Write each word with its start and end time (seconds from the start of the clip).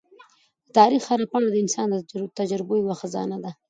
د 0.65 0.67
تاریخ 0.77 1.03
هره 1.11 1.25
پاڼه 1.31 1.49
د 1.51 1.55
انسان 1.63 1.87
د 1.91 1.97
تجربو 2.39 2.73
یوه 2.81 2.95
خزانه 3.01 3.37
ده. 3.43 3.51